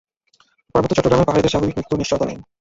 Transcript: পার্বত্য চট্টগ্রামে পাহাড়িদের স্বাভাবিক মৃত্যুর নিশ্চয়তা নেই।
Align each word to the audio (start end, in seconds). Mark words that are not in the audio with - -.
পার্বত্য 0.75 0.93
চট্টগ্রামে 0.97 1.27
পাহাড়িদের 1.27 1.51
স্বাভাবিক 1.51 1.75
মৃত্যুর 1.77 2.01
নিশ্চয়তা 2.01 2.25
নেই। 2.27 2.37